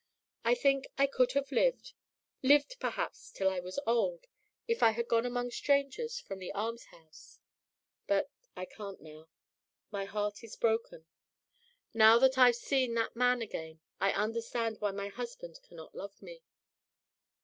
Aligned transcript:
I 0.43 0.55
think 0.55 0.87
I 0.97 1.05
could 1.05 1.33
have 1.33 1.51
lived 1.51 1.93
lived, 2.41 2.77
perhaps, 2.79 3.29
till 3.29 3.47
I 3.51 3.59
was 3.59 3.77
old, 3.85 4.25
if 4.67 4.81
I 4.81 4.93
had 4.93 5.07
gone 5.07 5.27
among 5.27 5.51
strangers 5.51 6.19
from 6.19 6.39
the 6.39 6.51
almshouse, 6.53 7.39
but 8.07 8.31
I 8.55 8.65
can't 8.65 8.99
now. 8.99 9.29
My 9.91 10.05
heart 10.05 10.43
is 10.43 10.55
broken. 10.55 11.05
Now 11.93 12.17
that 12.17 12.35
I've 12.39 12.55
seen 12.55 12.95
that 12.95 13.15
man 13.15 13.43
again 13.43 13.79
I 13.99 14.11
understand 14.13 14.77
why 14.81 14.89
my 14.89 15.09
husband 15.09 15.59
cannot 15.61 15.93
love 15.93 16.19
me. 16.19 16.41